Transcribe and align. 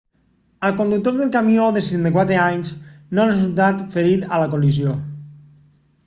el 0.67 0.71
conductor 0.77 1.17
del 1.17 1.27
camió 1.33 1.67
de 1.75 1.83
64 1.87 2.39
anys 2.45 2.71
no 3.17 3.23
ha 3.23 3.27
resultat 3.27 3.83
ferit 3.97 4.25
a 4.31 4.41
la 4.45 4.49
col·lisió 4.55 4.95